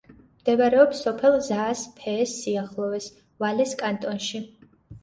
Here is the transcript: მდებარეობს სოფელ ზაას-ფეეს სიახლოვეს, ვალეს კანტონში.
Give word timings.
მდებარეობს 0.37 1.01
სოფელ 1.07 1.37
ზაას-ფეეს 1.49 2.35
სიახლოვეს, 2.41 3.13
ვალეს 3.45 3.79
კანტონში. 3.85 4.45